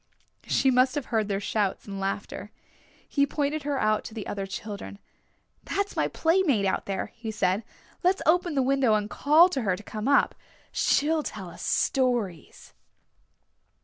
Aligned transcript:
She 0.47 0.71
must 0.71 0.95
have 0.95 1.05
heard 1.13 1.27
their 1.27 1.39
shouts 1.39 1.85
and 1.85 1.99
laughter. 1.99 2.49
He 3.07 3.27
pointed 3.27 3.61
her 3.61 3.77
out 3.77 4.03
to 4.05 4.15
the 4.15 4.25
other 4.25 4.47
children. 4.47 4.97
"That 5.65 5.85
is 5.85 5.95
my 5.95 6.07
playmate 6.07 6.65
out 6.65 6.87
there," 6.87 7.11
he 7.13 7.29
said. 7.29 7.63
"Let's 8.01 8.23
open 8.25 8.55
the 8.55 8.63
window 8.63 8.95
and 8.95 9.11
call 9.11 9.47
to 9.49 9.61
her 9.61 9.75
to 9.75 9.83
come 9.83 10.07
up. 10.07 10.33
She'll 10.71 11.21
tell 11.21 11.51
us 11.51 11.61
stories." 11.63 12.73